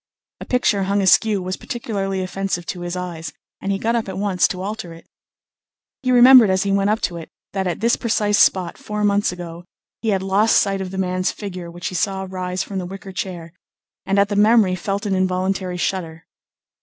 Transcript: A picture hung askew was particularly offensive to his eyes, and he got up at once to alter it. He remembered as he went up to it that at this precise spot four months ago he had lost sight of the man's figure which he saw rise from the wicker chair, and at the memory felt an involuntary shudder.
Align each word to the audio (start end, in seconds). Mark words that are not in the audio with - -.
A 0.39 0.45
picture 0.45 0.85
hung 0.85 0.99
askew 1.03 1.43
was 1.43 1.57
particularly 1.61 2.23
offensive 2.23 2.65
to 2.65 2.81
his 2.81 2.95
eyes, 2.95 3.33
and 3.61 3.71
he 3.71 3.77
got 3.77 3.95
up 3.95 4.09
at 4.09 4.17
once 4.17 4.47
to 4.47 4.63
alter 4.63 4.93
it. 4.95 5.05
He 6.01 6.11
remembered 6.11 6.49
as 6.49 6.63
he 6.63 6.71
went 6.71 6.89
up 6.89 7.01
to 7.01 7.17
it 7.17 7.29
that 7.53 7.67
at 7.67 7.81
this 7.81 7.97
precise 7.97 8.39
spot 8.39 8.79
four 8.79 9.03
months 9.03 9.31
ago 9.31 9.63
he 10.01 10.09
had 10.09 10.23
lost 10.23 10.57
sight 10.57 10.81
of 10.81 10.89
the 10.89 10.97
man's 10.97 11.31
figure 11.31 11.69
which 11.69 11.89
he 11.89 11.93
saw 11.93 12.25
rise 12.27 12.63
from 12.63 12.79
the 12.79 12.87
wicker 12.87 13.11
chair, 13.11 13.53
and 14.03 14.17
at 14.17 14.29
the 14.29 14.35
memory 14.35 14.73
felt 14.73 15.05
an 15.05 15.13
involuntary 15.13 15.77
shudder. 15.77 16.25